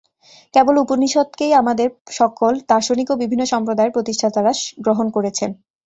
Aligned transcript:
কেবল 0.53 0.75
উপনিষদকেই 0.79 1.53
আমাদের 1.61 1.87
সকল 2.11 2.51
দার্শনিক 2.69 3.07
ও 3.09 3.21
বিভিন্ন 3.23 3.43
সম্প্রদায়ের 3.53 3.95
প্রতিষ্ঠাতারা 3.95 4.51
গ্রহণ 4.85 5.07
করেছেন। 5.15 5.49